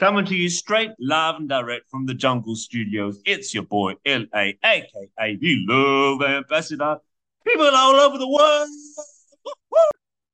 [0.00, 4.58] Coming to you straight live and direct from the Jungle Studios, it's your boy L.A.,
[4.64, 6.96] aka the Love Ambassador.
[7.46, 8.70] People all over the world.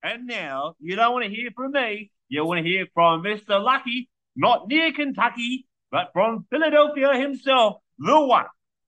[0.04, 2.12] And now, you don't want to hear from me.
[2.28, 3.60] You want to hear from Mr.
[3.60, 8.46] Lucky, not near Kentucky, but from Philadelphia himself, the one,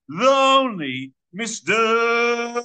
[0.08, 2.62] the only Mr.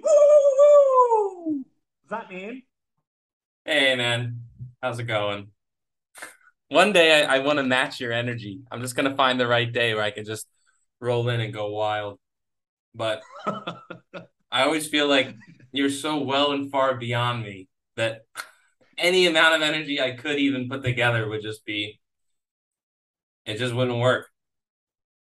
[0.00, 1.64] Woo!
[2.04, 2.62] Is that man?
[3.66, 4.42] Hey man,
[4.84, 5.46] how's it going?
[6.68, 8.60] One day I, I want to match your energy.
[8.70, 10.46] I'm just gonna find the right day where I can just
[11.00, 12.18] roll in and go wild.
[12.94, 15.34] But I always feel like
[15.72, 18.26] you're so well and far beyond me that
[18.98, 21.98] any amount of energy I could even put together would just be
[23.46, 24.26] it just wouldn't work.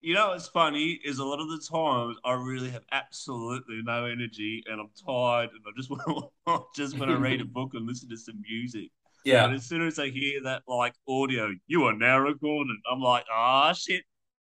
[0.00, 4.06] You know what's funny is a lot of the times I really have absolutely no
[4.06, 7.74] energy and I'm tired and I just want to just want to read a book
[7.74, 8.90] and listen to some music.
[9.24, 9.46] Yeah.
[9.46, 13.24] But as soon as I hear that like audio, you are now recording, I'm like,
[13.32, 14.02] ah shit,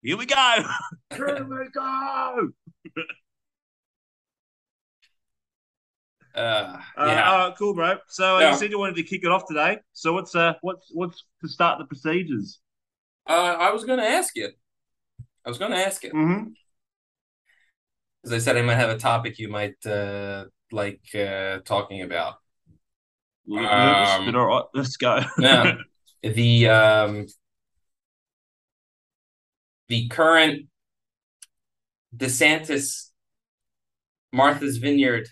[0.02, 0.36] here we go.
[1.16, 2.50] here we go.
[6.36, 7.46] Uh, Uh, yeah.
[7.46, 7.98] Right, cool, bro.
[8.08, 8.52] So uh, Yeah.
[8.52, 9.80] you said you wanted to kick it off today.
[9.94, 12.60] So what's uh what's what's to start the procedures?
[13.26, 14.50] Uh, I was gonna ask you.
[15.46, 16.12] I was gonna ask you.
[16.12, 16.50] Mm-hmm.
[18.26, 22.36] As I said, I might have a topic you might uh like uh talking about.
[23.52, 25.22] Um, all right, let's go.
[25.40, 25.76] Yeah.
[26.24, 27.28] the um
[29.88, 30.68] the current
[32.16, 33.10] DeSantis
[34.32, 35.28] Martha's Vineyard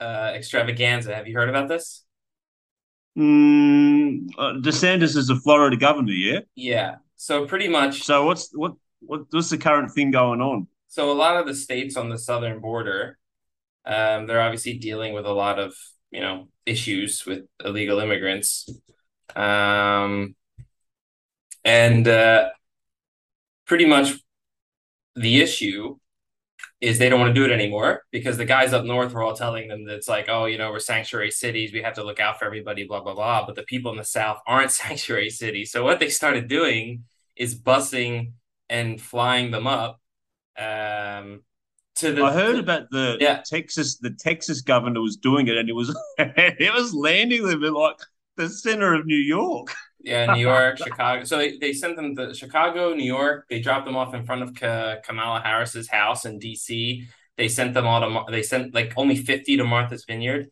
[0.00, 1.14] uh extravaganza.
[1.14, 2.04] Have you heard about this?
[3.16, 6.40] Mm, uh, DeSantis is the Florida governor, yeah.
[6.54, 6.96] Yeah.
[7.16, 10.68] So pretty much So what's what what what's the current thing going on?
[10.90, 13.18] so a lot of the states on the southern border
[13.84, 15.74] um they're obviously dealing with a lot of,
[16.10, 18.68] you know, issues with illegal immigrants.
[19.36, 20.34] Um
[21.64, 22.50] and uh
[23.66, 24.14] pretty much
[25.14, 25.96] the issue
[26.80, 29.34] is they don't want to do it anymore because the guys up north were all
[29.34, 32.20] telling them that it's like, oh, you know, we're sanctuary cities, we have to look
[32.20, 33.44] out for everybody, blah blah blah.
[33.46, 35.72] But the people in the south aren't sanctuary cities.
[35.72, 37.04] So what they started doing
[37.36, 38.32] is busing
[38.68, 40.00] and flying them up
[40.58, 41.42] um,
[41.98, 42.24] to the.
[42.24, 43.42] I heard about the Yeah.
[43.44, 47.72] Texas the Texas governor was doing it, and it was it was landing them in
[47.74, 47.96] like
[48.36, 49.74] the center of New York.
[50.00, 51.24] Yeah, New York, Chicago.
[51.24, 53.46] So they, they sent them to Chicago, New York.
[53.50, 57.04] They dropped them off in front of Ka- Kamala Harris's house in D.C.
[57.36, 58.08] They sent them all to.
[58.08, 60.46] Mar- They sent like only fifty to Martha's Vineyard.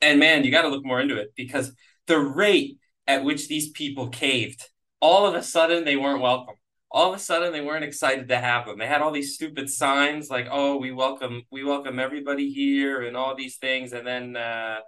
[0.00, 1.72] And man, you got to look more into it because
[2.06, 4.64] the rate at which these people caved,
[5.00, 6.56] all of a sudden they weren't welcome.
[6.94, 8.78] All of a sudden they weren't excited to have them.
[8.78, 13.16] They had all these stupid signs like, "Oh, we welcome, we welcome everybody here," and
[13.16, 13.92] all these things.
[13.92, 14.78] And then, uh,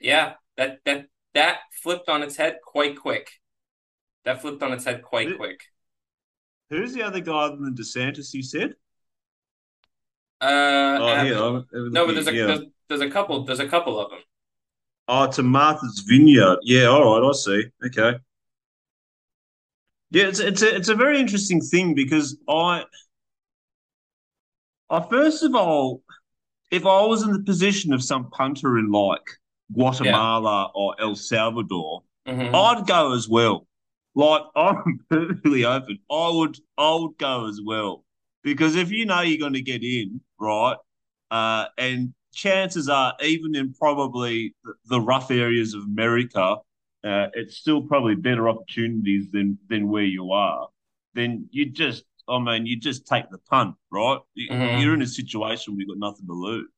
[0.00, 3.30] yeah, that that that flipped on its head quite quick.
[4.24, 5.60] That flipped on its head quite It- quick.
[6.70, 8.34] Who's the other guy than DeSantis?
[8.34, 8.74] You said.
[10.40, 11.32] Uh, Oh Abbott.
[11.32, 12.46] yeah, no, but there's a yeah.
[12.46, 14.20] there's, there's a couple there's a couple of them.
[15.06, 16.58] Oh, to Martha's Vineyard.
[16.62, 17.64] Yeah, all right, I see.
[17.86, 18.18] Okay.
[20.10, 22.84] Yeah, it's it's a it's a very interesting thing because I,
[24.90, 26.02] I first of all,
[26.70, 29.26] if I was in the position of some punter in like
[29.72, 32.54] Guatemala or El Salvador, Mhm.
[32.54, 33.66] I'd go as well.
[34.14, 35.98] Like I'm perfectly open.
[36.10, 38.04] I would I would go as well
[38.42, 40.76] because if you know you're going to get in, right,
[41.30, 44.54] uh, and chances are even in probably
[44.86, 46.56] the rough areas of America,
[47.04, 50.68] uh, it's still probably better opportunities than than where you are.
[51.14, 54.18] Then you just, I mean, you just take the punt, right?
[54.36, 54.80] Mhm.
[54.80, 56.68] You're in a situation where you've got nothing to lose.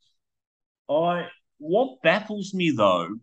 [0.88, 1.29] I
[1.59, 3.17] what baffles me though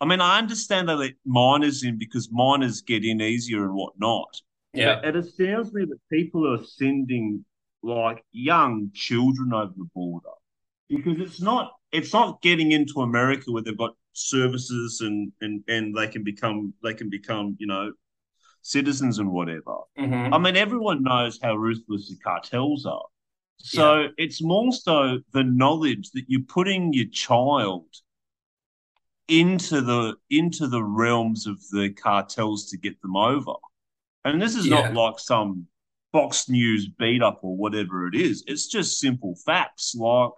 [0.00, 4.40] I mean, I understand they let minors in because minors get in easier and whatnot.
[4.74, 4.96] Yeah.
[4.96, 7.44] But it astounds me that people are sending
[7.82, 10.28] like young children over the border
[10.88, 15.94] because it's not it's not getting into America where they've got services and and and
[15.96, 17.92] they can become they can become you know
[18.62, 19.76] citizens and whatever.
[19.98, 20.34] Mhm.
[20.34, 23.04] I mean, everyone knows how ruthless the cartels are.
[23.58, 27.86] So it's more so the knowledge that you're putting your child
[29.28, 33.54] into the into the realms of the cartels to get them over.
[34.24, 34.82] And this is Yeah.
[34.82, 35.66] not like some
[36.12, 38.44] Fox News beat up or whatever it is.
[38.46, 39.94] It's just simple facts.
[39.94, 40.30] Like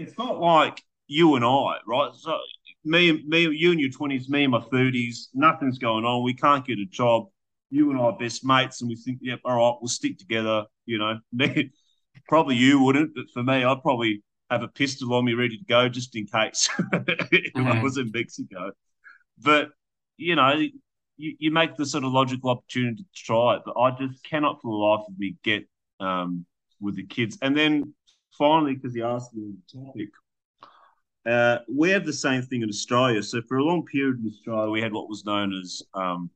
[0.00, 2.10] it's not like you and I, right?
[2.14, 2.38] So
[2.84, 6.24] me, me, you in your twenties, me in my thirties, nothing's going on.
[6.24, 7.26] We can't get a job.
[7.70, 10.64] You and I are best mates, and we think, yep, all right, we'll stick together.
[10.86, 11.18] You know,
[12.28, 15.64] probably you wouldn't, but for me, I'd probably have a pistol on me ready to
[15.64, 18.72] go just in case if I was in Mexico.
[19.38, 19.68] But
[20.16, 20.54] you know,
[21.16, 24.60] you, you make the sort of logical opportunity to try it, but I just cannot
[24.62, 25.68] for the life of me get
[26.00, 26.46] um,
[26.80, 27.38] with the kids.
[27.42, 27.94] And then
[28.38, 30.08] finally, because he asked me the topic,
[31.26, 33.22] uh, we have the same thing in Australia.
[33.22, 36.30] So for a long period in Australia, we had what was known as um,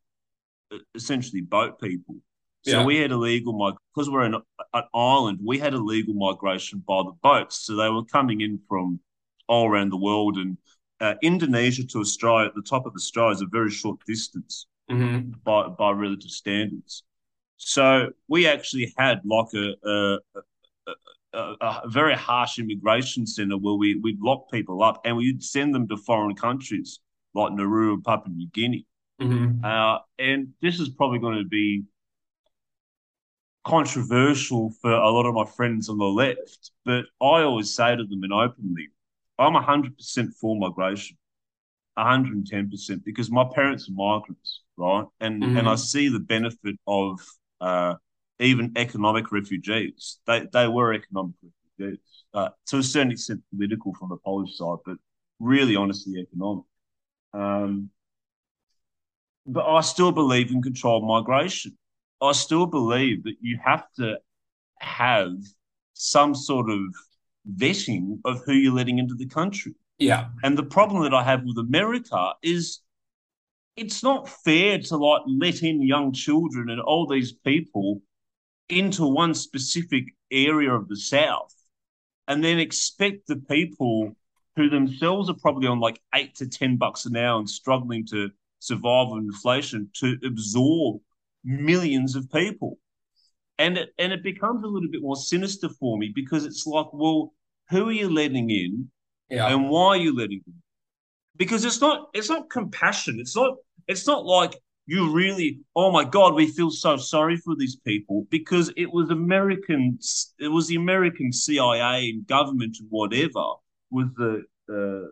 [0.95, 2.17] essentially boat people.
[2.63, 2.85] So Yeah.
[2.85, 4.37] we had illegal mig because we're an,
[4.75, 5.41] an island.
[5.43, 7.67] We had illegal migration by the boats.
[7.67, 9.01] So they were coming in from
[9.49, 10.57] all around the world, and
[11.01, 15.35] uh, Indonesia to Australia at the top of Australia is a very short distance Mhm.
[15.43, 17.03] by by relative standards.
[17.57, 20.19] So we actually had like a a,
[20.87, 20.93] a,
[21.33, 25.75] a, a very harsh immigration center where we we'd lock people up and we'd send
[25.75, 27.01] them to foreign countries
[27.35, 28.87] like Nauru and Papua New Guinea.
[29.21, 29.65] Mhm.
[29.65, 31.85] Uh, and this is probably going to be
[33.65, 38.05] controversial for a lot of my friends on the left, but I always say to
[38.05, 38.89] them and openly,
[39.39, 41.17] I'm 100% for migration.
[41.97, 45.05] 110% because my parents are migrants, right?
[45.21, 45.59] And Mhm.
[45.59, 47.21] and I see the benefit of
[47.61, 47.95] uh,
[48.43, 50.19] even economic refugees.
[50.27, 51.35] They they were economic
[51.79, 52.01] refugees
[52.35, 54.97] uh, to a certain extent political from the Polish side, but
[55.39, 56.65] really honestly economic.
[57.33, 57.91] Um,
[59.47, 61.77] but I still believe in controlled migration.
[62.21, 64.19] I still believe that you have to
[64.79, 65.33] have
[65.95, 66.81] some sort of
[67.57, 69.75] vetting of who you're letting into the country.
[69.99, 70.29] Yeah.
[70.43, 72.81] And the problem that I have with America is
[73.77, 78.01] it's not fair to like let in young children and all these people
[78.79, 81.55] into one specific area of the South
[82.29, 84.15] and then expect the people
[84.57, 88.31] who themselves are probably on like eight to 10 bucks an hour and struggling to
[88.59, 91.01] survive with inflation to absorb
[91.45, 92.79] millions of people.
[93.59, 96.87] And it, and it becomes a little bit more sinister for me because it's like,
[96.93, 97.33] well,
[97.71, 98.91] who are you letting in?
[99.31, 99.49] Yeah.
[99.49, 100.63] and why are you letting them?
[101.37, 103.19] Because it's not it's not compassion.
[103.19, 103.55] It's not
[103.89, 104.55] it's not like
[104.87, 109.11] you really oh my god we feel so sorry for these people because it was
[109.11, 109.99] American
[110.39, 113.45] it was the American CIA and government and whatever
[113.91, 115.09] with the uh,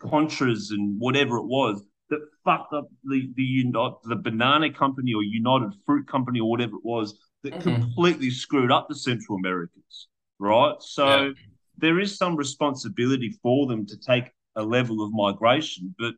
[0.00, 5.22] Contras and whatever it was that fucked up the the Uni- the banana company or
[5.22, 7.62] United Fruit Company or whatever it was that Mhm.
[7.62, 10.08] completely screwed up the Central Americans,
[10.38, 10.74] right?
[10.80, 11.32] So Yeah.
[11.76, 16.14] there is some responsibility for them to take a level of migration, but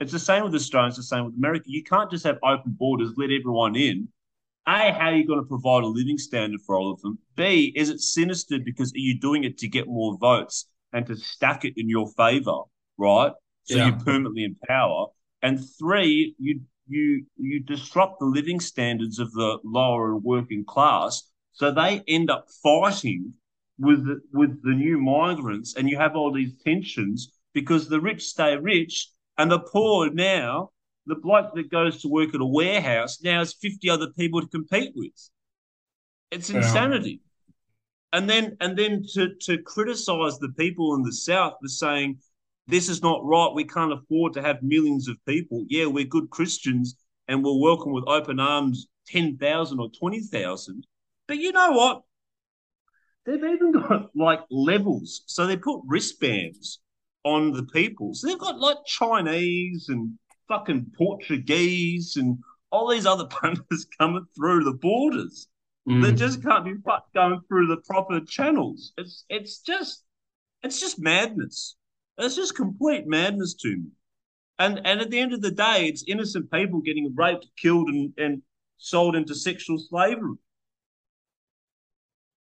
[0.00, 1.64] it's the same with Australia, it's the same with America.
[1.66, 4.08] You can't just have open borders, let everyone in.
[4.66, 7.18] A, how are you going to provide a living standard for all of them?
[7.36, 11.16] B, is it sinister because are you doing it to get more votes and to
[11.16, 12.58] stack it in your favor,
[12.98, 13.32] right?
[13.64, 13.86] So Yeah.
[13.86, 15.06] you're permanently in power.
[15.42, 21.22] And three, you you you disrupt the living standards of the lower and working class,
[21.52, 23.34] so they end up fighting
[23.78, 28.24] with the, with the new migrants, and you have all these tensions because the rich
[28.24, 29.08] stay rich
[29.40, 30.70] and the poor now.
[31.06, 34.46] The bloke that goes to work at a warehouse now has fifty other people to
[34.46, 35.30] compete with.
[36.30, 36.58] It's Yeah.
[36.58, 37.22] insanity.
[38.12, 42.20] And then and then to to criticize the people in the south for saying
[42.66, 43.52] this is not right.
[43.54, 45.64] We can't afford to have millions of people.
[45.68, 50.86] Yeah, we're good Christians and we'll welcome with open arms 10,000 or 20,000.
[51.26, 52.02] But you know what?
[53.24, 55.22] They've even got like levels.
[55.26, 56.80] So they put wristbands
[57.24, 58.14] on the people.
[58.14, 62.38] So they've got like Chinese and fucking Portuguese and
[62.70, 65.48] all these other punters coming through the borders.
[65.88, 66.02] Mm.
[66.02, 68.92] They just can't be fucked going through the proper channels.
[68.96, 70.04] It's it's just
[70.62, 71.76] it's just madness.
[72.18, 73.90] It's just complete madness to me.
[74.58, 78.12] And and at the end of the day, it's innocent people getting raped, killed, and,
[78.18, 78.42] and
[78.76, 80.36] sold into sexual slavery.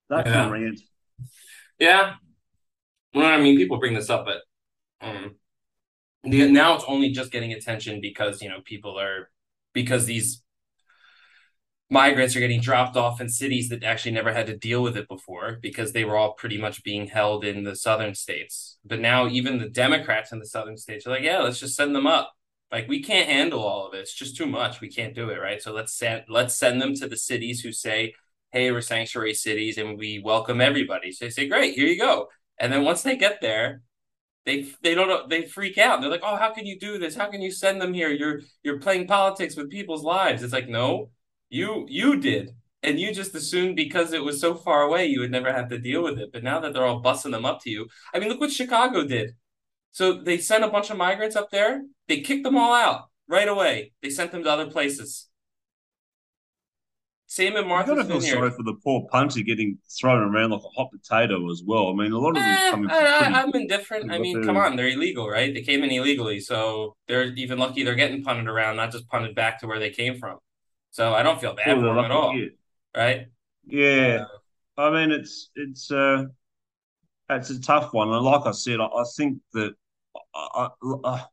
[0.09, 0.47] That's Yeah.
[0.49, 0.81] a rant.
[1.78, 2.14] Yeah.
[3.14, 4.43] Well, I mean, people bring this up, but
[5.01, 5.37] um,
[6.23, 9.31] the, now it's only just getting attention because you know people are
[9.73, 10.43] because these
[11.91, 15.09] migrants are getting dropped off in cities that actually never had to deal with it
[15.09, 18.79] before because they were all pretty much being held in the southern states.
[18.85, 21.95] But now even the Democrats in the southern states are like, yeah, let's just send
[21.95, 22.33] them up.
[22.73, 23.99] Like we can't handle all of it.
[23.99, 24.81] It's just too much.
[24.81, 25.63] We can't do it, right?
[25.63, 28.15] So let's send let's send them to the cities who say,
[28.51, 32.29] "Hey, we're sanctuary cities and we welcome everybody." So they say, "Great, here you go."
[32.59, 33.83] And then once they get there,
[34.47, 36.01] they they don't they freak out.
[36.01, 37.15] They're like, oh, how can you do this?
[37.15, 38.11] How can you send them here?
[38.11, 40.43] You're you're playing politics with people's lives.
[40.43, 41.11] It's like, no,
[41.49, 42.51] you you did.
[42.83, 45.79] And you just assumed because it was so far away, you would never have to
[45.79, 46.31] deal with it.
[46.33, 49.07] But now that they're all busting them up to you, I mean, look what Chicago
[49.07, 49.35] did.
[49.93, 51.83] So they sent a bunch of migrants up there.
[52.09, 53.93] They kicked them all out right away.
[54.03, 55.29] They sent them to other places.
[57.35, 60.50] Same in Martha's You've got to feel sorry for the poor punter getting thrown around
[60.50, 61.88] like a hot potato as well.
[61.88, 64.12] I mean, a lot of them Eh, come in I, I'm indifferent.
[64.12, 65.53] I mean, come on, they're illegal, right?
[65.53, 69.35] They came in illegally, so they're even lucky they're getting punted around, not just punted
[69.35, 70.38] back to where they came from.
[70.93, 72.38] So I don't feel bad Well, for them at all,
[72.97, 73.26] right?
[73.67, 74.26] Yeah,
[74.79, 76.26] I mean it's it's uh
[77.31, 79.73] it's a tough one, and like I said, I, I think that
[80.37, 81.25] I, I, uh,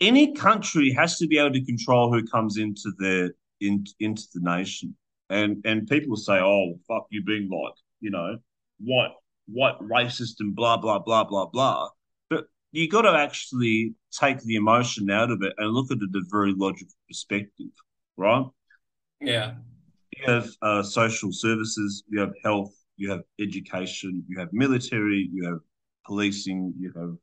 [0.00, 4.40] any country has to be able to control who comes into their in, into the
[4.40, 4.96] nation,
[5.30, 8.38] and and people say, "Oh, fuck you," being like, you know,
[8.80, 9.12] what
[9.48, 11.88] what racist and blah blah blah blah blah,
[12.30, 16.10] but you got to actually take the emotion out of it and look at it
[16.14, 17.70] at a very logical perspective,
[18.16, 18.44] right?
[19.20, 19.54] Yeah.
[20.16, 25.44] you have uh, social services, you have health, you have education, you have military, you
[25.44, 25.60] have
[26.06, 27.16] policing, you have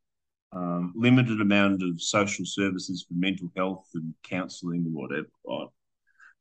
[0.53, 5.27] um, limited amount of social services for mental health and counselling and whatever.
[5.47, 5.67] Right.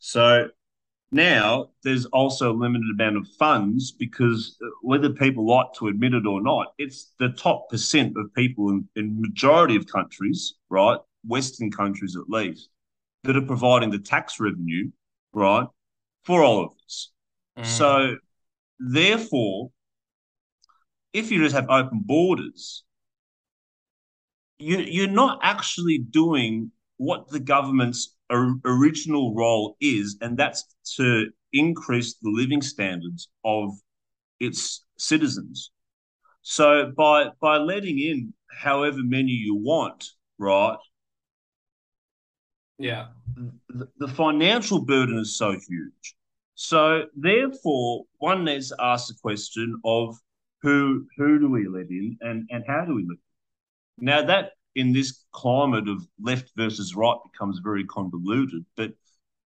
[0.05, 0.49] So
[1.13, 6.13] now there's also a limited amount of funds because uh, whether people like to admit
[6.13, 10.99] it or not, it's the top percent of people in, in majority of countries, right,
[11.25, 12.69] Western countries at least,
[13.23, 14.91] that are providing the tax revenue,
[15.33, 15.69] right,
[16.25, 17.13] for all of this.
[17.57, 17.67] Mhm.
[17.67, 18.17] So,
[18.81, 19.71] therefore,
[21.13, 22.83] if you just have open borders,
[24.59, 30.65] you, you're not actually doing what the government's original role is, and that's
[30.97, 33.71] to increase the living standards of
[34.41, 35.71] its citizens.
[36.43, 40.05] So, by by letting in however many you want,
[40.39, 40.79] right,
[42.79, 43.07] yeah.
[43.69, 46.17] the, the financial burden is so huge.
[46.55, 50.17] So therefore, one needs to ask the question of
[50.63, 54.05] who who do we let in and, and how do we let in?
[54.05, 58.93] Now that in this climate of left versus right becomes very convoluted, but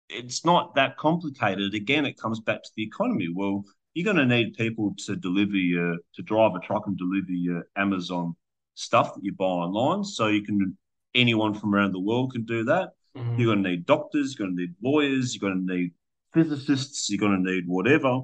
[0.08, 1.74] it's not that complicated.
[1.74, 3.28] Again, it comes back to the economy.
[3.34, 3.64] Well,
[3.94, 7.64] you're going to need people to deliver your to drive a truck and deliver your
[7.76, 8.36] Amazon
[8.74, 10.04] stuff that you buy online.
[10.04, 10.76] So you can
[11.14, 12.90] anyone from around the world can do that.
[13.16, 13.38] Mhm.
[13.38, 15.92] You're going to need doctors, you're going to need lawyers, you're going to need
[16.34, 18.20] physicists, you're going to need whatever.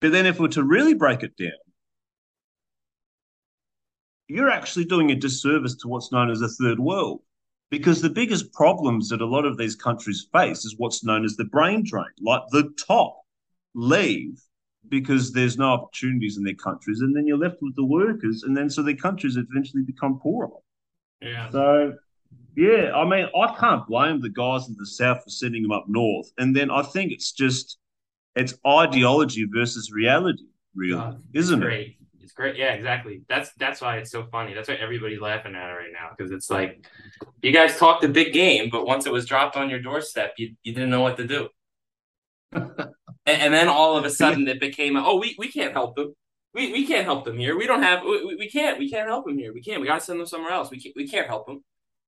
[0.00, 1.50] But then, if we're to really break it down,
[4.28, 7.22] you're actually doing a disservice to what's known as the third world.
[7.70, 11.36] Because the biggest problems that a lot of these countries face is what's known as
[11.36, 12.06] the brain drain.
[12.20, 13.20] Like the top
[13.74, 14.40] leave
[14.88, 18.56] because there's no opportunities in their countries, and then you're left with the workers, and
[18.56, 20.48] then so their countries eventually become poorer.
[21.20, 21.50] Yeah.
[21.50, 21.94] So,
[22.56, 25.86] yeah, I mean, I can't blame the guys in the south for sending them up
[25.88, 26.32] north.
[26.38, 27.78] And then I think it's just
[28.34, 30.44] it's ideology versus reality,
[30.74, 31.96] really, God, isn't it?
[32.32, 32.50] Great.
[32.50, 32.66] It's great.
[32.66, 33.22] Yeah, exactly.
[33.28, 34.54] That's that's why it's so funny.
[34.54, 36.84] That's why everybody's laughing at it right now because it's like
[37.42, 40.54] you guys talked a big game, but once it was dropped on your doorstep, you
[40.62, 41.48] you didn't know what to do.
[42.52, 42.72] and,
[43.26, 46.14] and then all of a sudden it became, oh, we, we can't help them.
[46.54, 47.56] We, we can't help them here.
[47.56, 48.02] We don't have.
[48.02, 48.78] We, we can't.
[48.78, 49.52] We can't help them here.
[49.52, 49.80] We can't.
[49.80, 50.70] We gotta send them somewhere else.
[50.70, 50.96] We can't.
[50.96, 51.62] We can't help them.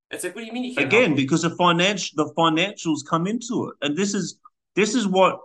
[0.09, 0.91] It's like, what do you mean you can't?
[0.91, 4.39] help Again, because the financial the financials come into it, and this is
[4.75, 5.39] this is what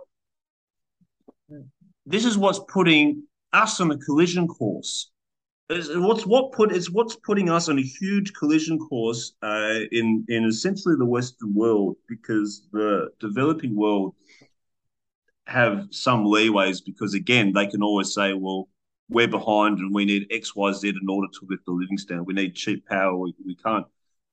[2.05, 5.11] this is what's putting us on a collision course.
[5.69, 10.25] It's what's what put is what's putting us on a huge collision course uh, in
[10.29, 14.15] in essentially the Western world because the developing world
[15.45, 18.67] have some leeways because again they can always say well
[19.09, 22.23] we're behind and we need X Y Z in order to lift the living standard.
[22.23, 23.15] We need cheap power.
[23.15, 23.85] We, we can't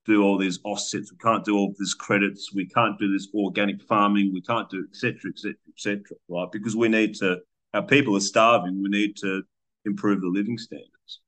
[0.05, 1.11] do all these offsets.
[1.11, 2.53] We can't do all these credits.
[2.53, 4.33] We can't do this organic farming.
[4.33, 6.51] We can't do et cetera, et cetera, et cetera, right?
[6.51, 7.39] Because we need to,
[7.75, 8.81] our people are starving.
[8.81, 9.43] We need to
[9.83, 11.19] improve the living standards.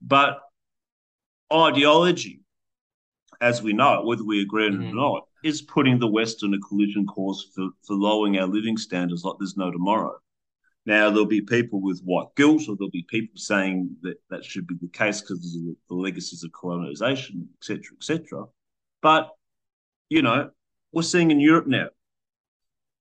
[0.00, 0.40] But
[1.52, 2.40] ideology,
[3.40, 4.92] as we know, whether we agree on it Mhm.
[4.92, 8.76] or not, is putting the West on a collision course for, for lowering our living
[8.76, 10.16] standards like there's no tomorrow.
[10.86, 14.66] Now, there'll be people with white guilt, or there'll be people saying that that should
[14.66, 18.44] be the case because of the, the legacies of colonization, et cetera, et cetera.
[19.00, 19.30] But,
[20.08, 20.50] you know,
[20.92, 21.88] we're seeing in Europe now,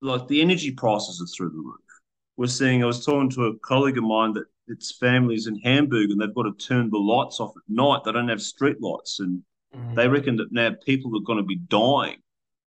[0.01, 1.90] like the energy prices are through the roof.
[2.37, 6.11] We're seeing, I was talking to a colleague of mine that its families in Hamburg
[6.11, 8.03] and they've got to turn the lights off at night.
[8.05, 9.19] They don't have street lights.
[9.19, 9.43] And
[9.75, 9.95] Mhm.
[9.95, 12.21] they reckon that now people are going to be dying,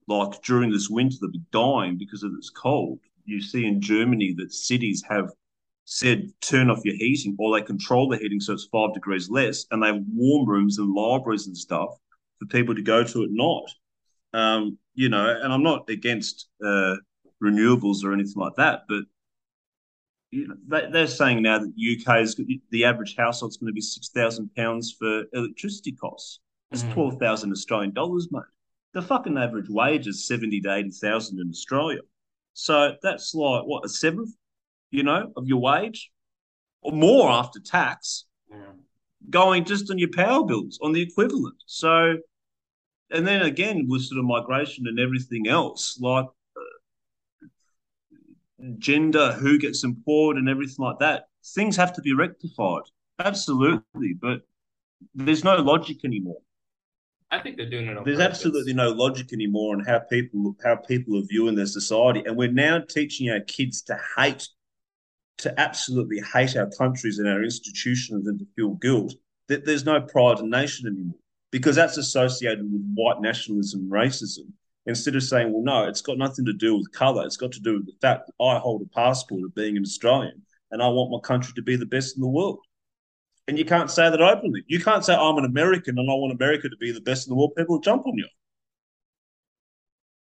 [0.07, 3.01] like during this winter, they'll be dying because of it's cold.
[3.25, 5.31] You see in Germany that cities have
[5.87, 9.67] said turn off your heating or they control the heating so it's five degrees less
[9.71, 11.91] and they have warm rooms and libraries and stuff
[12.39, 13.71] for people to go to at night.
[14.33, 16.97] Um, you know, and I'm not against uh,
[17.43, 19.14] renewables or anything like that, but you know, they,
[20.69, 24.95] they're saying now that UK is the average household's going to be six thousand pounds
[24.99, 26.41] for electricity costs.
[26.71, 26.93] That's mm.
[26.93, 28.43] twelve thousand Australian dollars, mate.
[28.93, 32.01] The fucking average wage is seventy to eighty thousand in Australia.
[32.55, 34.31] So that's like what a seventh,
[34.91, 36.11] you know, of your wage,
[36.83, 38.59] or more after tax, yeah.
[39.29, 41.57] going just on your power bills on the equivalent.
[41.67, 42.17] So,
[43.11, 46.27] and then again with sort of migration and everything else, like
[48.79, 52.83] gender, who gets employed, and everything like that, things have to be rectified.
[53.19, 54.43] Absolutely, but
[55.15, 56.41] there's no logic anymore.
[57.31, 57.95] I think they're doing it.
[58.05, 58.39] There's purpose.
[58.39, 62.53] absolutely no logic anymore on how people how people are viewing their society, and we're
[62.53, 64.49] now teaching our kids to hate,
[65.39, 69.15] to absolutely hate our countries and our institutions, and to feel guilt.
[69.49, 71.19] That there's no pride in nation anymore
[71.51, 74.51] because that's associated with white nationalism, and racism.
[74.87, 77.25] Instead of saying, well, no, it's got nothing to do with color.
[77.25, 79.83] It's got to do with the fact that I hold a passport of being an
[79.83, 82.59] Australian and I want my country to be the best in the world
[83.47, 84.63] and you can't say that openly.
[84.67, 87.31] You can't say I'm an American and I want America to be the best in
[87.31, 87.53] the world.
[87.57, 88.27] People will jump on you.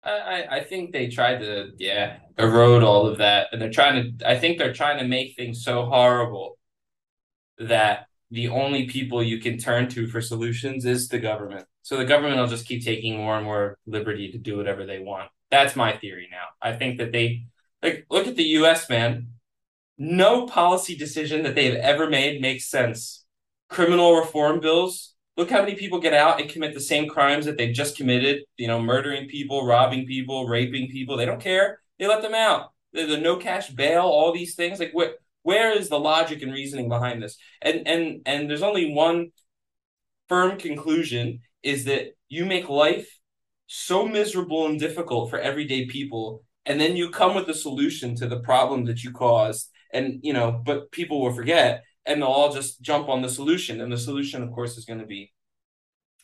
[0.02, 4.29] I, I think they tried to yeah erode all of that, and they're trying to.
[4.31, 6.59] I think they're trying to make things so horrible
[7.59, 11.66] that the only people you can turn to for solutions is the government.
[11.82, 15.00] So the government will just keep taking more and more liberty to do whatever they
[15.00, 15.30] want.
[15.50, 16.46] That's my theory now.
[16.62, 17.46] I think that they
[17.82, 18.88] like look at the U.S.
[18.88, 19.28] man
[20.02, 23.26] no policy decision that they have ever made makes sense.
[23.68, 25.14] Criminal reform bills.
[25.37, 28.44] Look how many people get out and commit the same crimes that they've just committed.
[28.56, 31.18] You know, murdering people, robbing people, raping people.
[31.18, 31.80] They don't care.
[31.99, 32.72] They let them out.
[32.94, 34.80] The, the no cash bail, all these things.
[34.80, 37.37] Like, where where is the logic and reasoning behind this?
[37.62, 39.32] And and and there's only one
[40.28, 43.18] firm conclusion: is that you make life
[43.66, 48.26] so miserable and difficult for everyday people, and then you come with a solution to
[48.26, 52.53] the problem that you caused and you know but people will forget and they'll all
[52.53, 53.81] just jump on the solution.
[53.81, 55.33] And the solution of course is going to be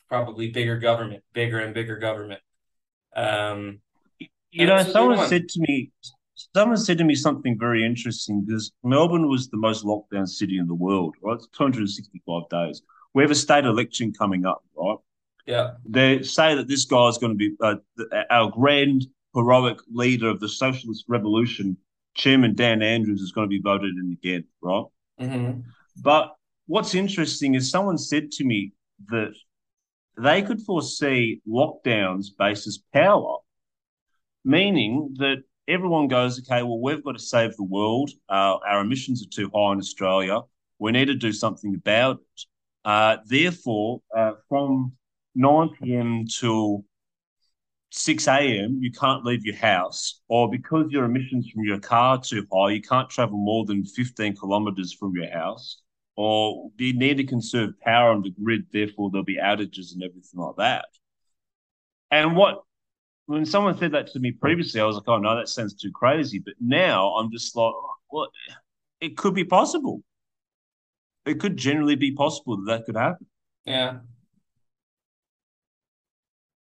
[0.09, 2.41] probably bigger government bigger and bigger government.
[3.15, 3.81] Um
[4.51, 5.91] you know someone said to me
[6.55, 10.59] someone said to me something very interesting because melbourne was the most locked down city
[10.59, 12.83] in the world right it's 265 days
[13.15, 14.99] we have a state election coming up right
[15.47, 17.77] yeah they say that this guy is going to be uh,
[18.31, 21.77] our grand heroic leader of the socialist revolution
[22.17, 24.85] Chairman Dan Andrews is going to be voted in again, right?
[25.21, 25.61] Mm-hmm.
[26.03, 26.35] But
[26.67, 28.73] what's interesting is someone said to me
[29.09, 29.35] that
[30.19, 33.37] they could foresee lockdowns based basis power,
[34.45, 38.11] meaning that everyone goes, okay, well, we've got to save the world.
[38.29, 40.41] Uh, our emissions are too high in Australia.
[40.79, 42.45] We need to do something about it.
[42.85, 44.93] Uh, therefore, uh, from
[45.35, 46.27] 9 p.m.
[46.27, 46.85] till
[47.91, 52.23] 6 a.m., you can't leave your house, or because your emissions from your car are
[52.23, 55.83] too high, you can't travel more than 15 kilometers from your house,
[56.15, 60.41] or you need to conserve power on the grid, therefore there'll be outages and everything
[60.41, 60.87] like that.
[62.11, 62.63] And what
[63.27, 65.91] when someone said that to me previously, I was like, oh no, that sounds too
[65.93, 66.39] crazy.
[66.39, 67.73] But now I'm just like,
[68.11, 68.29] well,
[69.01, 70.03] it could be possible.
[71.27, 73.27] It could generally be possible that that could happen.
[73.67, 73.99] Yeah,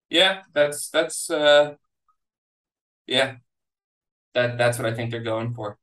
[0.10, 1.76] yeah, that's that's uh
[3.08, 3.36] yeah.
[4.34, 5.78] That that's what I think they're going for.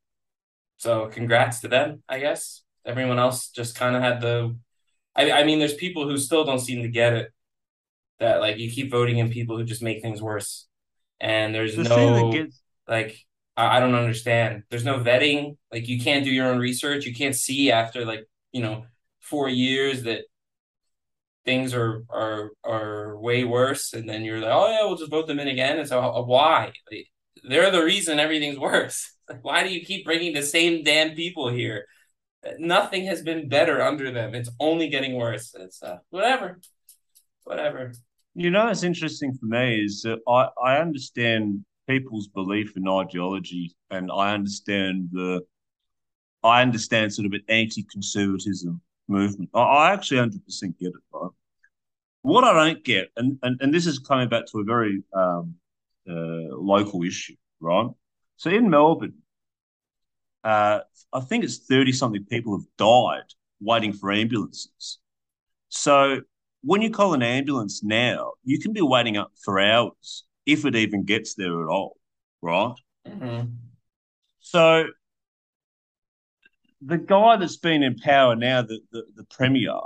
[0.78, 2.62] So congrats to them, I guess.
[2.86, 4.56] Everyone else just kind of had the
[5.16, 7.32] I I mean there's people who still don't seem to get it.
[8.20, 10.67] That like you keep voting in people who just make things worse.
[11.20, 12.60] And there's the no gets...
[12.86, 13.18] like
[13.56, 14.62] I, I don't understand.
[14.70, 15.56] There's no vetting.
[15.72, 17.04] Like you can't do your own research.
[17.04, 18.84] You can't see after like, you know,
[19.20, 20.24] four years that
[21.44, 25.26] things are are are way worse, and then you're like, oh yeah, we'll just vote
[25.26, 25.78] them in again.
[25.78, 26.72] And so uh, why?
[27.42, 29.12] They're the reason everything's worse.
[29.28, 31.86] Like, why do you keep bringing the same damn people here?
[32.58, 34.34] Nothing has been better under them.
[34.34, 35.54] It's only getting worse.
[35.58, 36.60] It's uh, whatever,
[37.44, 37.92] whatever.
[38.34, 43.74] You know, what's interesting for me is that I I understand people's belief in ideology,
[43.90, 45.42] and I understand the
[46.42, 49.50] I understand sort of an anti-conservatism movement.
[49.54, 51.30] I, I actually hundred percent get it, right?
[52.22, 55.54] What I don't get, and, and, and this is coming back to a very um,
[56.08, 57.88] uh, local issue, right?
[58.36, 59.14] So in Melbourne,
[60.44, 60.80] uh,
[61.12, 64.98] I think it's 30 something people have died waiting for ambulances.
[65.68, 66.20] So
[66.62, 70.74] when you call an ambulance now, you can be waiting up for hours if it
[70.74, 71.96] even gets there at all,
[72.42, 72.74] right?
[73.06, 73.46] mm-hmm.
[74.40, 74.86] So
[76.80, 79.78] the guy that's been in power now, the, the, the premier,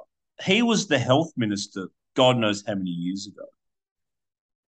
[0.45, 3.47] he was the health minister, God knows how many years ago.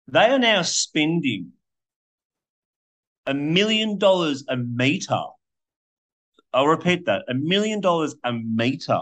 [0.08, 1.52] They are now spending
[3.26, 5.20] a million dollars a meter.
[6.52, 9.00] I'll repeat that a million dollars a meter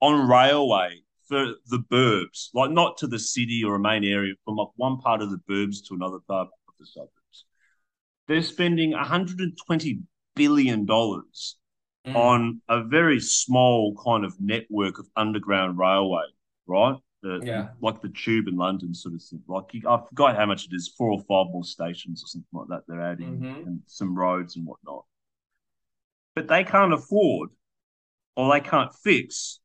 [0.00, 1.01] on railway
[1.32, 4.98] for the burbs, like not to the city or a main area, from like one
[4.98, 7.46] part of the burbs to another part of the suburbs.
[8.28, 10.00] They're spending 120
[10.36, 11.56] billion dollars
[12.06, 12.14] mm.
[12.14, 16.24] on a very small kind of network of underground railway,
[16.66, 16.96] right?
[17.22, 17.68] The, yeah.
[17.80, 19.42] like the tube in London, sort of thing.
[19.48, 22.46] Like you, I forgot how much it is, four or five more stations or something
[22.52, 22.82] like that.
[22.86, 23.68] They're adding mm-hmm.
[23.68, 25.06] and some roads and whatnot.
[26.34, 27.50] But they can't afford,
[28.36, 29.60] or they can't fix,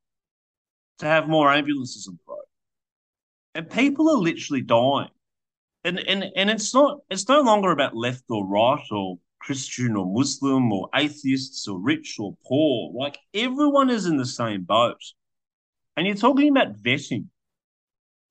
[1.00, 2.40] to have more ambulances on the road.
[3.56, 5.10] And people are literally dying.
[5.84, 10.06] And and and it's not it's no longer about left or right or Christian or
[10.06, 12.92] Muslim or atheists or rich or poor.
[12.94, 15.02] Like everyone is in the same boat.
[15.96, 17.28] And you're talking about vetting.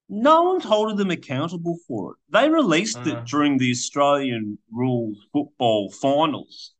[0.08, 2.16] No one's holding them accountable for it.
[2.30, 3.10] They released uh-huh.
[3.10, 6.74] it during the Australian rules football finals.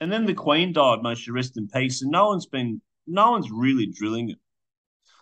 [0.00, 3.32] And then the Queen died, may she rest in peace, and no one's been no
[3.32, 4.38] one's really drilling it.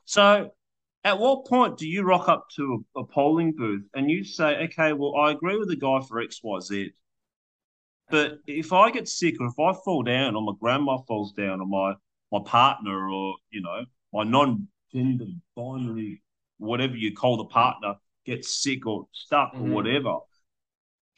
[0.09, 0.53] So
[1.05, 4.57] at what point do you rock up to a, a polling booth and you say,
[4.65, 6.93] okay, well, I agree with the guy for XYZ.
[8.09, 11.61] But if I get sick or if I fall down or my grandma falls down
[11.61, 11.93] or my
[12.33, 16.23] my partner or you know my non-gender binary
[16.57, 19.73] whatever you call the partner gets sick or stuck mm-hmm.
[19.73, 20.17] or whatever,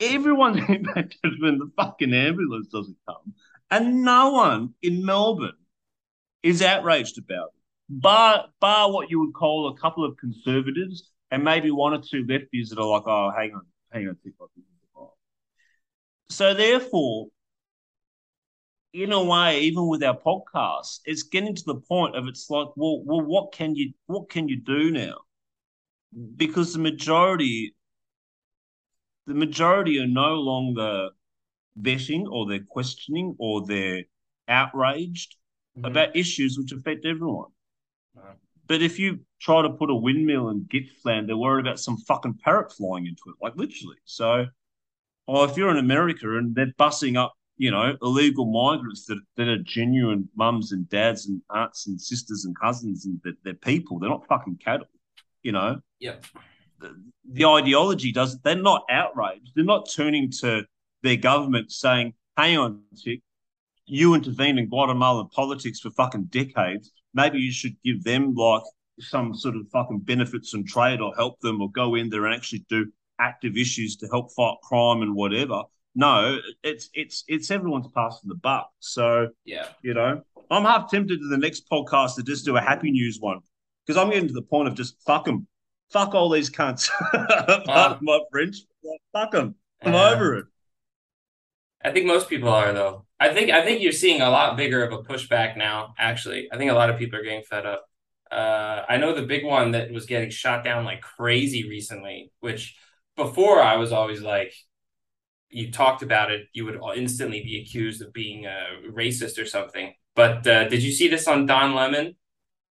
[0.00, 3.34] everyone's impacted when the fucking ambulance doesn't come,
[3.70, 5.52] and no one in Melbourne
[6.42, 7.59] is outraged about it.
[7.92, 12.24] Bar bar what you would call a couple of conservatives and maybe one or two
[12.24, 14.32] lefties that are like, oh, hang on, hang on, tick
[16.30, 17.26] so therefore,
[18.92, 22.68] in a way, even with our podcast, it's getting to the point of it's like,
[22.76, 25.16] well, well, what can you what can you do now?
[26.36, 27.74] Because the majority,
[29.26, 31.08] the majority are no longer
[31.80, 34.04] vetting or they're questioning or they're
[34.46, 35.34] outraged
[35.76, 35.84] mm-hmm.
[35.86, 37.50] about issues which affect everyone.
[38.66, 42.38] But if you try to put a windmill in Gippsland, they're worried about some fucking
[42.44, 43.96] parrot flying into it, like literally.
[44.04, 44.46] So
[45.32, 49.46] Oh, if you're in America and they're bussing up, you know, illegal migrants that, that
[49.46, 54.00] are genuine mums and dads and aunts and sisters and cousins and they're, they're people,
[54.00, 54.88] they're not fucking cattle,
[55.44, 55.80] you know?
[56.00, 56.16] Yeah.
[56.80, 59.52] The, the ideology does they're not outraged.
[59.54, 60.64] They're not turning to
[61.04, 63.20] their government saying, hang on, chick,
[63.86, 66.90] you intervened in Guatemalan politics for fucking decades.
[67.14, 68.62] Maybe you should give them like
[68.98, 72.34] some sort of fucking benefits and trade or help them or go in there and
[72.34, 72.86] actually do
[73.18, 75.62] active issues to help fight crime and whatever.
[75.94, 78.70] No, it's it's it's everyone's passing the buck.
[78.78, 82.60] So yeah, you know, I'm half tempted to the next podcast to just do a
[82.60, 83.40] happy news one
[83.86, 85.48] because I'm getting to the point of just fuck them,
[85.90, 86.90] fuck all these cunts.
[87.12, 88.58] uh, my French,
[89.12, 89.56] fuck them.
[89.82, 90.44] I'm uh, over it.
[91.82, 93.04] I think most people are though.
[93.20, 95.94] I think I think you're seeing a lot bigger of a pushback now.
[95.98, 97.84] Actually, I think a lot of people are getting fed up.
[98.30, 102.76] Uh, I know the big one that was getting shot down like crazy recently, which
[103.16, 104.54] before I was always like,
[105.50, 109.92] you talked about it, you would instantly be accused of being a racist or something.
[110.14, 112.16] But uh, did you see this on Don Lemon?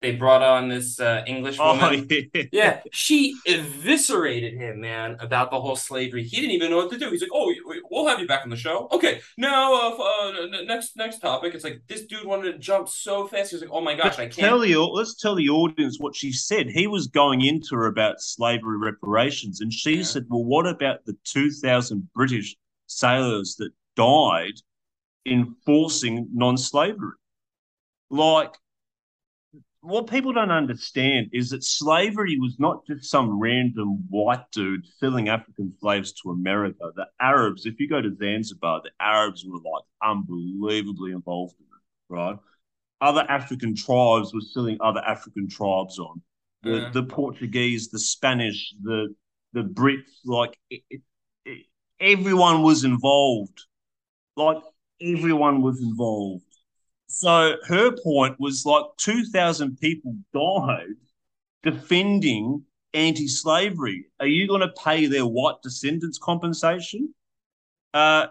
[0.02, 2.08] they brought on this uh, English oh, woman.
[2.12, 2.44] Oh, yeah.
[2.52, 2.82] yeah.
[2.92, 6.24] she eviscerated him, man, about the whole slavery.
[6.24, 7.10] He didn't even know what to do.
[7.10, 7.52] He's like, "Oh,
[7.90, 11.54] we'll have you back on the show." Okay, now uh, uh, next next topic.
[11.54, 13.52] It's like this dude wanted to jump so fast.
[13.52, 16.16] He was like, "Oh my gosh, I can't." Tell the let's tell the audience what
[16.16, 16.70] she said.
[16.70, 20.04] He was going into her about slavery reparations, and she yeah.
[20.04, 22.56] said, "Well, what about the two thousand British
[22.88, 24.60] sailors that died
[25.26, 27.14] enforcing non-slavery?"
[28.10, 28.56] Like
[29.88, 35.30] what people don't understand is that slavery was not just some random white dude selling
[35.30, 36.92] African slaves to America.
[36.96, 42.20] The Arabs, if you go to Zanzibar, the Arabs were like unbelievably involved in it,
[42.20, 42.38] right?
[43.00, 46.22] Other African tribes were selling other African tribes on.
[46.64, 46.90] The, yeah.
[46.92, 49.16] the Portuguese, the Spanish, the
[49.54, 51.02] the Brits, like it, it,
[51.46, 51.66] it,
[52.02, 53.64] everyone was involved.
[54.36, 54.62] Like
[55.02, 56.44] everyone was involved.
[57.08, 60.96] So her point was like 2,000 people died
[61.64, 64.08] defending anti slavery.
[64.20, 67.14] Are you going to pay their white descendants compensation?
[67.94, 68.28] Uh,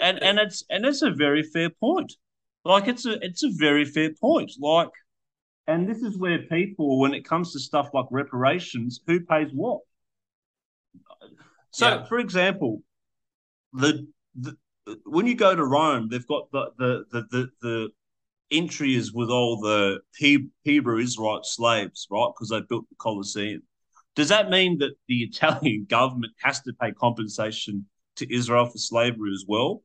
[0.00, 2.14] and and it's and it's a very fair point.
[2.64, 4.52] Like it's a it's a very fair point.
[4.58, 4.90] Like,
[5.66, 9.80] and this is where people, when it comes to stuff like reparations, who pays what?
[11.70, 12.04] So, yeah.
[12.04, 12.82] for example,
[13.72, 14.56] the, the
[15.04, 17.88] when you go to Rome, they've got the the the the, the
[18.50, 22.30] entry is with all the Hebrew Israelite slaves, right?
[22.34, 23.62] Because they built the Colosseum.
[24.14, 29.32] Does that mean that the Italian government has to pay compensation to Israel for slavery
[29.32, 29.82] as well?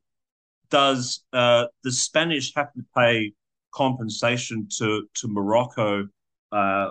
[0.69, 3.33] Does uh, the Spanish have to pay
[3.71, 6.07] compensation to to Morocco,
[6.51, 6.89] uh,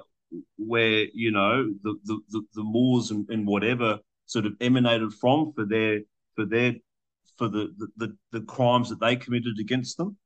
[0.56, 5.52] where you know the the, the, the Moors and, and whatever sort of emanated from
[5.52, 6.00] for their
[6.34, 6.74] for their
[7.36, 10.16] for the the, the, crimes that they committed against them?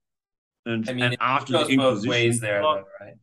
[0.64, 3.14] And, I mean, and after the Inquisition, ways there, like, though, right?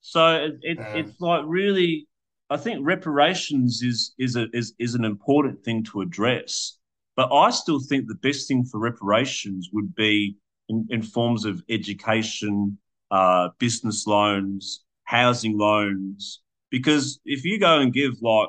[0.00, 2.06] So it, it uh, it's like really
[2.48, 6.78] I think reparations is is a, is is an important thing to address,
[7.16, 10.36] but I still think the best thing for reparations would be
[10.68, 12.78] in, in forms of education,
[13.10, 16.40] uh, business loans, housing loans.
[16.70, 18.48] Because if you go and give like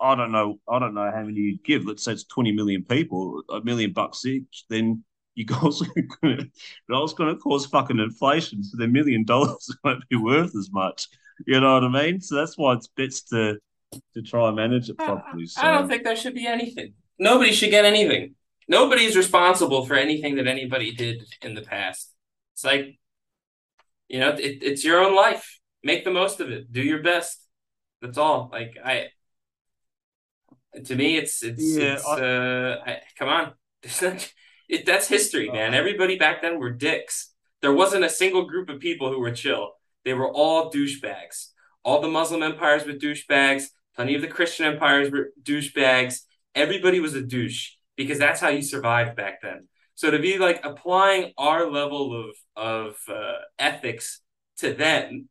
[0.00, 1.84] I don't know, I don't know how many you give.
[1.84, 4.64] Let's say it's twenty million people, a million bucks each.
[4.70, 5.04] Then
[5.36, 5.84] you also
[7.14, 11.08] going to cause fucking inflation, so the million dollars won't be worth as much.
[11.46, 12.20] You know what I mean?
[12.20, 13.58] So that's why it's best to
[14.14, 15.46] to try and manage it properly.
[15.46, 15.60] So.
[15.60, 16.94] I don't think there should be anything.
[17.18, 18.34] Nobody should get anything.
[18.66, 22.12] Nobody's responsible for anything that anybody did in the past.
[22.54, 22.98] It's like,
[24.08, 25.60] you know, it, it's your own life.
[25.84, 26.72] Make the most of it.
[26.72, 27.46] Do your best.
[28.00, 28.48] That's all.
[28.50, 29.08] Like I,
[30.84, 33.52] to me, it's it's, yeah, it's I, uh, I, come on.
[34.68, 35.74] it, that's history, man.
[35.74, 37.32] Uh, Everybody back then were dicks.
[37.62, 39.72] There wasn't a single group of people who were chill.
[40.04, 41.48] They were all douchebags.
[41.82, 43.64] All the Muslim empires were douchebags.
[43.94, 46.20] Plenty of the Christian empires were douchebags.
[46.54, 49.68] Everybody was a douche because that's how you survived back then.
[49.94, 54.20] So to be like applying our level of of uh, ethics
[54.58, 55.28] to them,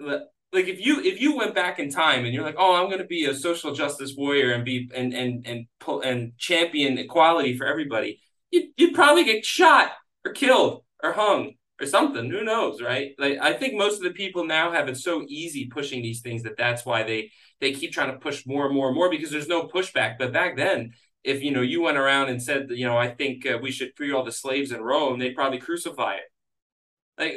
[0.00, 2.98] like if you if you went back in time and you're like, oh, I'm going
[2.98, 5.66] to be a social justice warrior and be and and and
[6.04, 9.92] and champion equality for everybody, you'd, you'd probably get shot
[10.24, 12.30] or killed or hung or something.
[12.30, 13.12] Who knows, right?
[13.18, 16.42] Like I think most of the people now have it so easy pushing these things
[16.42, 17.30] that that's why they
[17.60, 20.16] they keep trying to push more and more and more because there's no pushback.
[20.18, 20.92] But back then,
[21.24, 23.96] if you know you went around and said, you know, I think uh, we should
[23.96, 26.22] free all the slaves in Rome, they'd probably crucify it.
[27.18, 27.34] Like,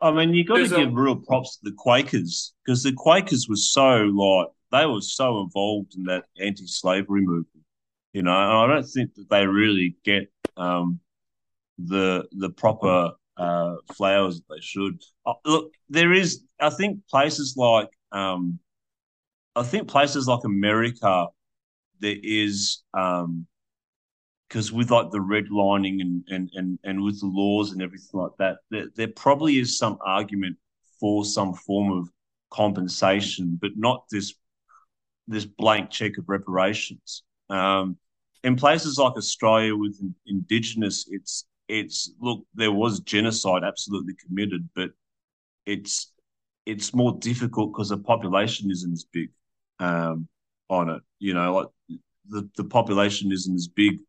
[0.00, 0.90] I mean, you got to give a...
[0.90, 5.94] real props to the Quakers because the Quakers were so like they were so involved
[5.96, 7.64] in that anti-slavery movement.
[8.12, 11.00] You know, and I don't think that they really get um,
[11.78, 15.02] the the proper uh, flowers that they should.
[15.24, 18.58] Uh, look, there is, I think, places like, um,
[19.54, 21.26] I think places like America,
[22.00, 23.46] there is, um,
[24.48, 28.36] because with like the redlining and, and and and with the laws and everything like
[28.38, 30.56] that, there, there probably is some argument
[31.00, 32.08] for some form of
[32.50, 34.34] compensation, but not this
[35.28, 37.24] this blank check of reparations.
[37.50, 37.98] Um,
[38.44, 44.90] in places like Australia with Indigenous, it's it's look, there was genocide absolutely committed, but
[45.64, 46.12] it's
[46.64, 49.30] it's more difficult because the population isn't as big
[49.78, 50.28] um,
[50.68, 51.02] on it.
[51.18, 54.00] You know, like the, the population isn't as big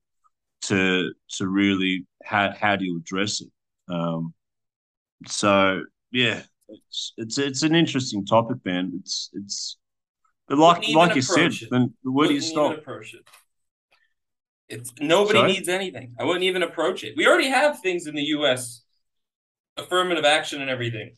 [0.63, 3.49] to to really how how do you address it?
[3.89, 4.33] Um,
[5.25, 8.91] so yeah, it's it's it's an interesting topic, man.
[8.99, 9.77] It's it's
[10.47, 11.69] but like like you said, it.
[11.69, 12.83] then where do you stop?
[14.69, 15.53] It's nobody Sorry?
[15.53, 16.15] needs anything.
[16.19, 17.13] I wouldn't even approach it.
[17.15, 18.83] We already have things in the U.S.
[19.77, 21.11] affirmative action and everything.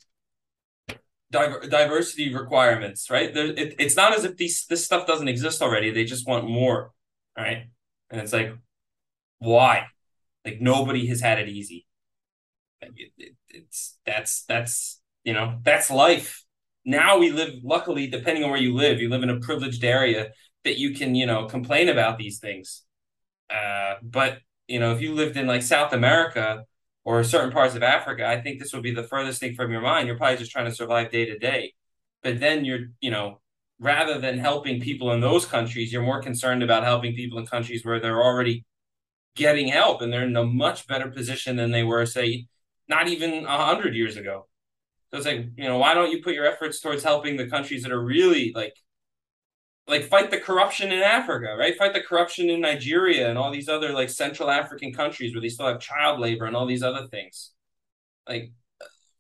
[1.32, 3.34] Diver- diversity requirements, right?
[3.34, 5.92] There, it, it's not as if these this stuff doesn't exist already.
[5.92, 6.92] They just want more,
[7.38, 7.66] right?
[8.12, 8.54] And it's like,
[9.40, 9.88] why?
[10.46, 11.86] Like nobody has had it easy.
[12.82, 16.44] It, it, it's that's that's you know that's life.
[16.86, 17.56] Now we live.
[17.64, 20.30] Luckily, depending on where you live, you live in a privileged area
[20.64, 22.84] that you can you know complain about these things
[23.50, 26.66] uh, but you know, if you lived in like South America
[27.04, 29.82] or certain parts of Africa, I think this would be the furthest thing from your
[29.82, 30.08] mind.
[30.08, 31.74] You're probably just trying to survive day to day.
[32.22, 33.40] But then you're, you know,
[33.80, 37.84] rather than helping people in those countries, you're more concerned about helping people in countries
[37.84, 38.66] where they're already
[39.36, 42.46] getting help and they're in a much better position than they were, say,
[42.88, 44.48] not even a hundred years ago.
[45.10, 47.84] So it's like, you know, why don't you put your efforts towards helping the countries
[47.84, 48.76] that are really like
[49.89, 51.75] like fight the corruption in Africa, right?
[51.75, 55.49] Fight the corruption in Nigeria and all these other like Central African countries where they
[55.49, 57.52] still have child labor and all these other things.
[58.28, 58.52] Like,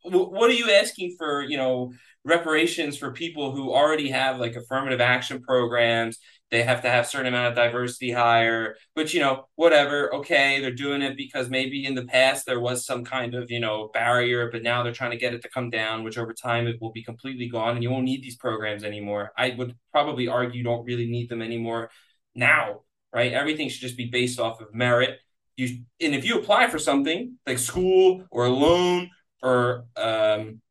[0.03, 1.41] what are you asking for?
[1.41, 6.19] You know, reparations for people who already have like affirmative action programs
[6.51, 10.71] they have to have certain amount of diversity hire but you know whatever okay they're
[10.71, 14.49] doing it because maybe in the past there was some kind of you know barrier
[14.51, 16.91] but now they're trying to get it to come down which over time it will
[16.91, 19.31] be completely gone and you won't need these programs anymore.
[19.37, 21.89] I would probably argue you don't really need them anymore
[22.35, 22.81] now
[23.13, 23.33] right?
[23.33, 25.19] Everything should just be based off of merit.
[25.57, 29.09] You and if you apply for something like school or a loan
[29.43, 30.61] or um,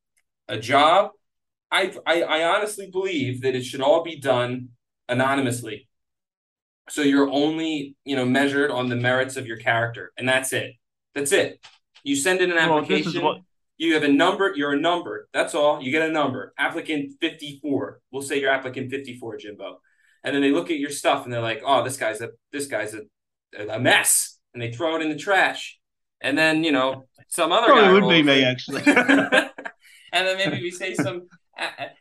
[0.49, 1.11] a job,
[1.71, 4.71] I, I I honestly believe that it should all be done
[5.09, 5.89] anonymously.
[6.91, 10.73] So you're only you know measured on the merits of your character, and that's it.
[11.15, 11.61] That's it.
[12.03, 13.23] You send in an Well, application.
[13.23, 13.43] what-
[13.77, 14.53] You have a number.
[14.57, 15.29] You're a number.
[15.33, 15.81] That's all.
[15.83, 16.53] You get a number.
[16.59, 18.01] Applicant fifty four.
[18.11, 19.81] We'll say you're applicant fifty four, Jimbo.
[20.25, 22.67] And then they look at your stuff and they're like, "Oh, this guy's a this
[22.67, 23.03] guy's a
[23.69, 25.79] a mess," and they throw it in the trash.
[26.21, 28.83] And then you know some other Probably guy would be me actually.
[28.87, 31.29] and then maybe we say some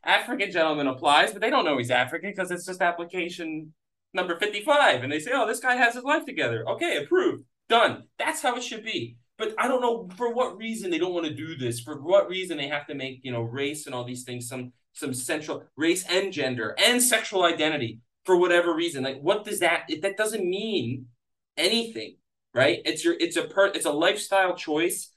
[0.04, 3.74] African gentleman applies, but they don't know he's African because it's just application
[4.14, 5.04] number 55.
[5.04, 6.64] And they say, oh, this guy has his life together.
[6.70, 7.44] Okay, approved.
[7.70, 8.04] Done.
[8.18, 9.18] That's how it should be.
[9.38, 11.80] But I don't know for what reason they don't want to do this.
[11.80, 14.74] For what reason they have to make, you know, race and all these things some
[14.94, 19.04] some central race and gender and sexual identity for whatever reason.
[19.04, 21.08] Like what does that that doesn't mean
[21.56, 22.16] anything,
[22.54, 22.80] right?
[22.84, 25.12] It's your it's a per it's a lifestyle choice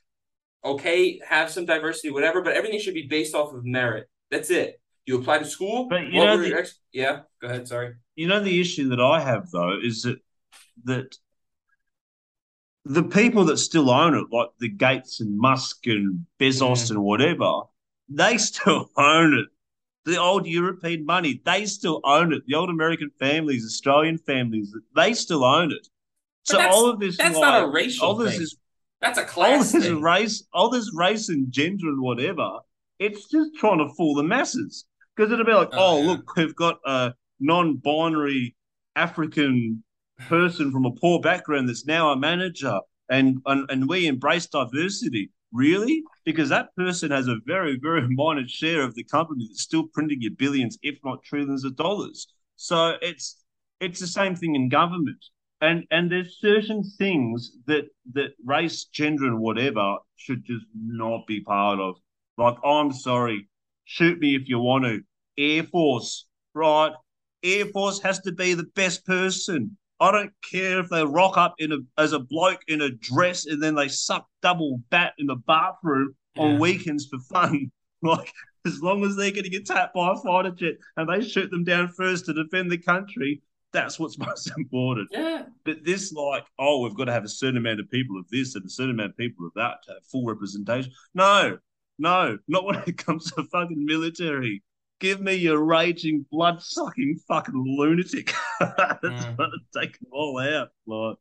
[0.64, 4.08] okay, have some diversity, whatever, but everything should be based off of merit.
[4.30, 4.80] That's it.
[5.06, 5.88] You apply to school.
[5.88, 7.66] But you know the- ex- yeah, go ahead.
[7.68, 7.94] Sorry.
[8.14, 10.18] you know the issue that I have though is that
[10.84, 11.16] that
[12.84, 16.90] the people that still own it, like the Gates and Musk and Bezos Mhm.
[16.90, 17.62] and whatever,
[18.08, 19.46] they still own it.
[20.06, 22.42] The old European money, they still own it.
[22.46, 25.86] The old American families, Australian families, they still own it.
[26.48, 28.42] But So all of this, That's like, not a racial all this thing.
[28.42, 28.56] is
[29.02, 30.00] That's a all class this thing.
[30.00, 32.60] race, all this race and gender and whatever,
[33.00, 34.86] it's just trying to fool the masses.
[35.16, 36.08] Because it'll be like, Oh, oh, yeah.
[36.08, 38.56] look, we've got a non-binary
[38.96, 39.84] African
[40.28, 45.30] person from a poor background that's now a manager, and and, and we embrace diversity.
[45.52, 46.04] Really?
[46.24, 50.22] Because that person has a very, very minor share of the company that's still printing
[50.22, 52.28] you billions, if not trillions of dollars.
[52.56, 53.42] So it's
[53.80, 55.24] it's the same thing in government
[55.60, 61.40] and and there's certain things that that race, gender, and whatever should just not be
[61.40, 61.96] part of.
[62.40, 63.48] Like, I'm sorry,
[63.84, 65.02] shoot me if you want to.
[65.36, 66.92] Air Force, right?
[67.42, 69.76] Air Force has to be the best person.
[70.00, 73.44] I don't care if they rock up in a as a bloke in a dress
[73.44, 77.70] and then they suck double bat in the bathroom on weekends for fun.
[78.02, 78.32] Like,
[78.64, 81.88] as long as they're getting attacked by a fighter jet and they shoot them down
[81.88, 83.42] first to defend the country,
[83.74, 85.08] that's what's most important.
[85.10, 85.42] Yeah.
[85.66, 88.54] But this, like, oh, we've got to have a certain amount of people of this
[88.54, 90.90] and a certain amount of people of that to have full representation.
[91.12, 91.58] No,
[92.00, 94.62] no, not when it comes to fucking military.
[94.98, 98.34] Give me your raging, blood sucking fucking lunatic.
[98.60, 99.36] That's Mm.
[99.36, 100.70] gonna take them all out.
[100.86, 101.16] Like,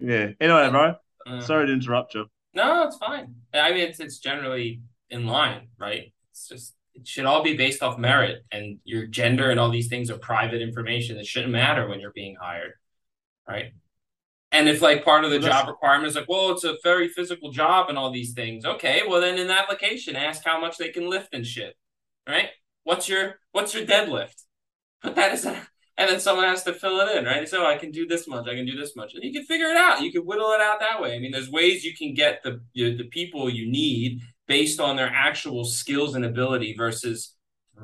[0.00, 0.30] yeah.
[0.40, 0.94] Anyway, bro,
[1.26, 2.26] Uh, sorry to interrupt you.
[2.54, 3.34] No, it's fine.
[3.52, 6.12] I mean, it's it's generally in line, right?
[6.30, 9.88] It's just it should all be based off merit, and your gender and all these
[9.88, 11.18] things are private information.
[11.18, 12.72] It shouldn't matter when you're being hired,
[13.46, 13.72] right?
[14.56, 17.50] And if like part of the job requirement is like, well, it's a very physical
[17.50, 18.64] job and all these things.
[18.64, 21.76] Okay, well then in the application, ask how much they can lift and shit,
[22.26, 22.48] right?
[22.84, 24.44] What's your what's your deadlift?
[25.02, 27.46] Put that as a, and then someone has to fill it in, right?
[27.46, 29.66] So I can do this much, I can do this much, and you can figure
[29.66, 30.00] it out.
[30.00, 31.14] You can whittle it out that way.
[31.14, 34.96] I mean, there's ways you can get the you, the people you need based on
[34.96, 37.34] their actual skills and ability versus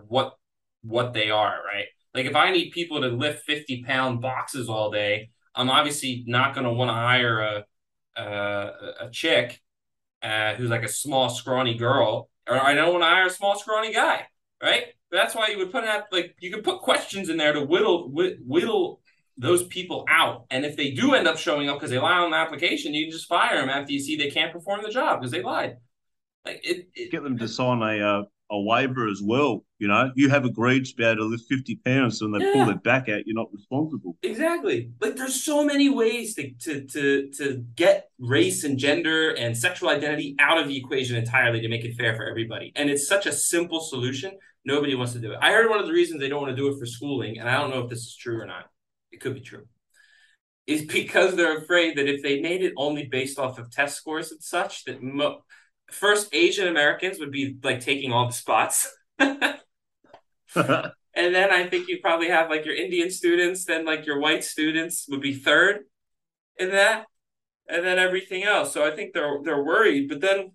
[0.08, 0.36] what
[0.82, 1.86] what they are, right?
[2.14, 6.54] Like if I need people to lift fifty pound boxes all day, I'm obviously not
[6.54, 7.64] going to want to hire a
[8.16, 9.60] a, a chick
[10.22, 13.58] uh, who's like a small scrawny girl, or I don't want to hire a small
[13.58, 14.26] scrawny guy,
[14.62, 14.84] right?
[15.10, 18.10] That's why you would put out like you could put questions in there to whittle
[18.10, 19.00] whittle
[19.38, 22.30] those people out, and if they do end up showing up because they lie on
[22.30, 25.20] the application, you can just fire them after you see they can't perform the job
[25.20, 25.76] because they lied.
[26.44, 29.64] Like it, it Get them to sign a uh, a waiver as well.
[29.78, 32.52] You know, you have agreed to be able to lift 50 pounds, and they Yeah.
[32.52, 34.16] pull it back out, you're not responsible.
[34.22, 34.90] Exactly.
[35.00, 39.88] Like there's so many ways to, to to to get race and gender and sexual
[39.88, 42.72] identity out of the equation entirely to make it fair for everybody.
[42.76, 44.32] And it's such a simple solution.
[44.64, 45.38] Nobody wants to do it.
[45.40, 47.48] I heard one of the reasons they don't want to do it for schooling, and
[47.48, 48.66] I don't know if this is true or not.
[49.10, 49.64] It could be true.
[50.68, 54.30] Is because they're afraid that if they made it only based off of test scores
[54.30, 55.42] and such, that mo-
[55.92, 58.94] first Asian Americans would be like taking all the spots.
[61.14, 64.44] And then I think you probably have like your Indian students, then like your white
[64.44, 65.80] students would be third
[66.58, 67.04] in that,
[67.68, 68.72] and then everything else.
[68.72, 70.52] So I think they're they're worried, but then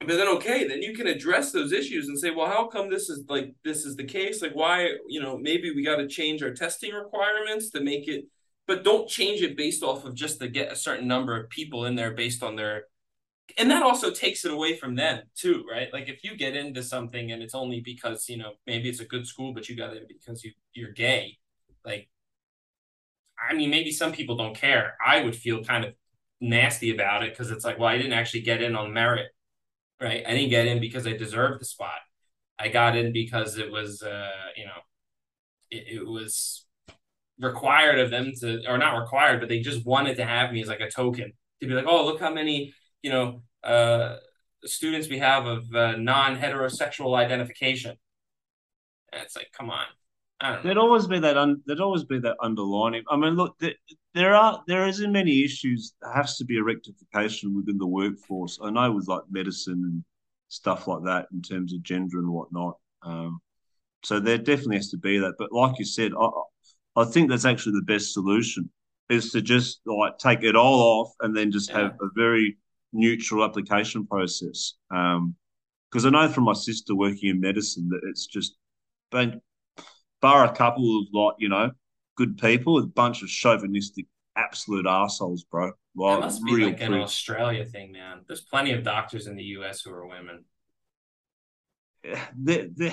[0.00, 3.08] but then okay, then you can address those issues and say, well, how come this
[3.08, 4.42] is like this is the case?
[4.42, 8.24] Like why, you know, maybe we got to change our testing requirements to make it
[8.70, 11.86] but don't change it based off of just to get a certain number of people
[11.86, 12.84] in there based on their
[13.58, 15.88] and that also takes it away from them too, right?
[15.92, 19.04] Like if you get into something and it's only because you know maybe it's a
[19.06, 21.38] good school, but you got it because you you're gay.
[21.84, 22.08] Like,
[23.38, 24.96] I mean, maybe some people don't care.
[25.04, 25.94] I would feel kind of
[26.40, 29.28] nasty about it because it's like, well, I didn't actually get in on merit.
[30.00, 30.24] right?
[30.26, 32.00] I didn't get in because I deserved the spot.
[32.58, 34.72] I got in because it was, uh, you know,
[35.70, 36.66] it, it was
[37.40, 40.68] required of them to, or not required, but they just wanted to have me as
[40.68, 41.32] like a token
[41.62, 44.16] to be like, oh, look how many, you know, uh,
[44.64, 47.96] students we have of uh, non-heterosexual identification.
[49.12, 49.86] And it's like, come on.
[50.62, 51.36] There'd always be that.
[51.36, 53.02] Un- there'd always be that underlining.
[53.10, 53.74] I mean, look, there,
[54.14, 55.92] there are there isn't many issues.
[56.00, 58.58] There has to be a rectification within the workforce.
[58.62, 60.04] I know with like medicine and
[60.48, 62.78] stuff like that in terms of gender and whatnot.
[63.02, 63.40] Um,
[64.02, 65.34] so there definitely has to be that.
[65.38, 66.28] But like you said, I
[66.96, 68.70] I think that's actually the best solution
[69.10, 72.56] is to just like take it all off and then just have a very
[72.92, 74.74] neutral application process.
[74.90, 75.36] Um,
[75.90, 78.54] because I know from my sister working in medicine that it's just
[79.10, 79.40] been
[80.20, 81.70] bar a couple of like you know
[82.16, 85.68] good people, a bunch of chauvinistic absolute assholes, bro.
[85.68, 86.94] It Like must be like an.
[86.94, 88.20] Australia thing, man.
[88.26, 90.44] There's plenty of doctors in the US who are women.
[92.02, 92.92] The, the,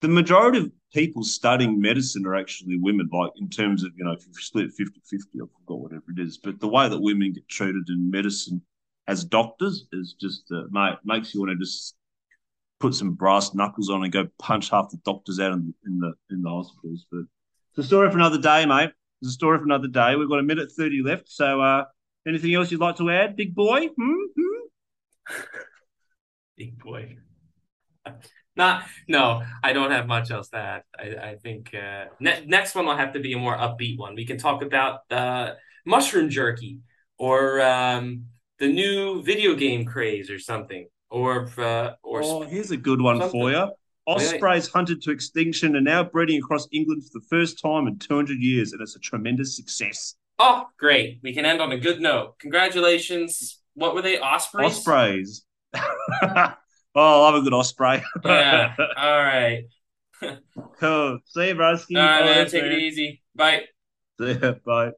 [0.00, 4.12] the majority of people studying medicine are actually women, like in terms of, you know,
[4.12, 6.38] if you split 50 50, I forgot whatever it is.
[6.38, 8.62] But the way that women get treated in medicine
[9.06, 11.94] as doctors is just, uh, mate, makes you want to just
[12.80, 16.12] put some brass knuckles on and go punch half the doctors out in, in the
[16.30, 17.06] in the hospitals.
[17.10, 17.24] But
[17.70, 18.90] it's a story for another day, mate.
[19.20, 20.16] It's a story for another day.
[20.16, 21.30] We've got a minute 30 left.
[21.30, 21.84] So, uh,
[22.26, 23.88] anything else you'd like to add, big boy?
[23.88, 24.12] Hmm?
[24.38, 25.34] Hmm?
[26.56, 27.16] Big boy.
[28.56, 30.82] Not no, I don't have much else to add.
[30.96, 34.14] I, I think uh, ne- next one will have to be a more upbeat one.
[34.14, 36.78] We can talk about uh, mushroom jerky
[37.18, 38.26] or um,
[38.66, 43.18] the new video game craze or something, or uh, or Oh, here's a good one
[43.18, 43.40] something.
[43.40, 43.70] for you.
[44.06, 48.38] Ospreys hunted to extinction are now breeding across England for the first time in 200
[48.38, 50.14] years, and it's a tremendous success.
[50.38, 51.20] oh great.
[51.22, 52.38] We can end on a good note.
[52.38, 53.60] Congratulations.
[53.74, 54.18] What were they?
[54.18, 54.66] Ospreys.
[54.66, 55.44] Ospreys.
[55.74, 56.52] oh,
[56.94, 58.02] I love a good osprey.
[58.24, 58.74] Yeah.
[58.96, 59.64] All right.
[60.80, 61.18] cool.
[61.26, 61.96] See you, broski.
[61.98, 62.46] All right, man.
[62.48, 63.22] Take it easy.
[63.34, 63.64] Bye.
[64.20, 64.54] See ya.
[64.64, 64.92] Bye.